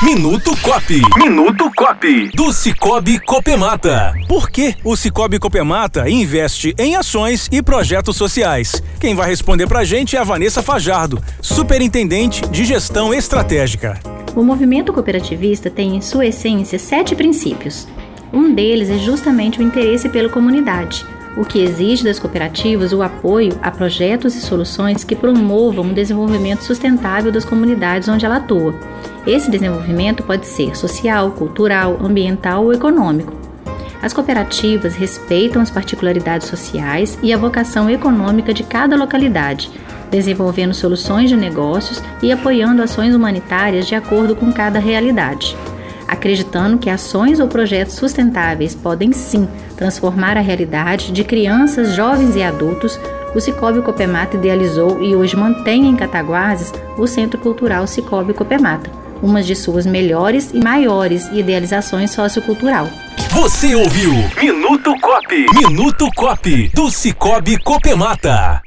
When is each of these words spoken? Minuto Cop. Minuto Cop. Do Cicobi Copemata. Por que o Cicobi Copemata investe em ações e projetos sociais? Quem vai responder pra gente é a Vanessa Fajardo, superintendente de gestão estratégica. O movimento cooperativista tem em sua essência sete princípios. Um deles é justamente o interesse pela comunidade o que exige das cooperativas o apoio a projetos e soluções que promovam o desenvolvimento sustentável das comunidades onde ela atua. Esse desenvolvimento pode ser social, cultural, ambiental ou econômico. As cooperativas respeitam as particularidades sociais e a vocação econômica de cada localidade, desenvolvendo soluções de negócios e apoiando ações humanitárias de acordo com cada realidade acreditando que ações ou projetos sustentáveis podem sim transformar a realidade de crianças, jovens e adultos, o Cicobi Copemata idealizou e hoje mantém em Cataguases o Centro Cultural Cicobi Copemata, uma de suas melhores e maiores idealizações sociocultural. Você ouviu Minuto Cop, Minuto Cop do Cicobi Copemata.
Minuto 0.00 0.56
Cop. 0.62 1.02
Minuto 1.18 1.68
Cop. 1.76 2.30
Do 2.32 2.52
Cicobi 2.52 3.18
Copemata. 3.18 4.14
Por 4.28 4.48
que 4.48 4.76
o 4.84 4.94
Cicobi 4.94 5.40
Copemata 5.40 6.08
investe 6.08 6.72
em 6.78 6.94
ações 6.94 7.48
e 7.50 7.60
projetos 7.60 8.16
sociais? 8.16 8.80
Quem 9.00 9.16
vai 9.16 9.28
responder 9.28 9.66
pra 9.66 9.82
gente 9.82 10.14
é 10.14 10.20
a 10.20 10.24
Vanessa 10.24 10.62
Fajardo, 10.62 11.20
superintendente 11.42 12.48
de 12.48 12.64
gestão 12.64 13.12
estratégica. 13.12 13.98
O 14.36 14.44
movimento 14.44 14.92
cooperativista 14.92 15.68
tem 15.68 15.96
em 15.96 16.00
sua 16.00 16.26
essência 16.26 16.78
sete 16.78 17.16
princípios. 17.16 17.88
Um 18.32 18.54
deles 18.54 18.90
é 18.90 18.98
justamente 18.98 19.58
o 19.58 19.64
interesse 19.64 20.08
pela 20.08 20.28
comunidade 20.28 21.04
o 21.38 21.44
que 21.44 21.60
exige 21.60 22.02
das 22.02 22.18
cooperativas 22.18 22.92
o 22.92 23.00
apoio 23.00 23.56
a 23.62 23.70
projetos 23.70 24.34
e 24.34 24.40
soluções 24.40 25.04
que 25.04 25.14
promovam 25.14 25.86
o 25.86 25.94
desenvolvimento 25.94 26.64
sustentável 26.64 27.30
das 27.30 27.44
comunidades 27.44 28.08
onde 28.08 28.26
ela 28.26 28.38
atua. 28.38 28.74
Esse 29.28 29.50
desenvolvimento 29.50 30.22
pode 30.22 30.46
ser 30.46 30.74
social, 30.74 31.32
cultural, 31.32 31.98
ambiental 32.00 32.64
ou 32.64 32.72
econômico. 32.72 33.34
As 34.00 34.14
cooperativas 34.14 34.94
respeitam 34.96 35.60
as 35.60 35.70
particularidades 35.70 36.46
sociais 36.48 37.18
e 37.22 37.30
a 37.30 37.36
vocação 37.36 37.90
econômica 37.90 38.54
de 38.54 38.62
cada 38.62 38.96
localidade, 38.96 39.70
desenvolvendo 40.10 40.72
soluções 40.72 41.28
de 41.28 41.36
negócios 41.36 42.02
e 42.22 42.32
apoiando 42.32 42.82
ações 42.82 43.14
humanitárias 43.14 43.86
de 43.86 43.94
acordo 43.94 44.34
com 44.34 44.50
cada 44.50 44.78
realidade 44.78 45.54
acreditando 46.08 46.78
que 46.78 46.88
ações 46.88 47.38
ou 47.38 47.46
projetos 47.46 47.94
sustentáveis 47.94 48.74
podem 48.74 49.12
sim 49.12 49.46
transformar 49.76 50.38
a 50.38 50.40
realidade 50.40 51.12
de 51.12 51.22
crianças, 51.22 51.94
jovens 51.94 52.34
e 52.34 52.42
adultos, 52.42 52.98
o 53.34 53.40
Cicobi 53.40 53.82
Copemata 53.82 54.36
idealizou 54.36 55.02
e 55.02 55.14
hoje 55.14 55.36
mantém 55.36 55.86
em 55.86 55.94
Cataguases 55.94 56.72
o 56.96 57.06
Centro 57.06 57.38
Cultural 57.38 57.86
Cicobi 57.86 58.32
Copemata, 58.32 58.90
uma 59.22 59.42
de 59.42 59.54
suas 59.54 59.86
melhores 59.86 60.50
e 60.52 60.58
maiores 60.58 61.28
idealizações 61.28 62.10
sociocultural. 62.10 62.88
Você 63.30 63.74
ouviu 63.74 64.12
Minuto 64.40 64.94
Cop, 65.00 65.46
Minuto 65.54 66.08
Cop 66.14 66.70
do 66.74 66.90
Cicobi 66.90 67.58
Copemata. 67.58 68.62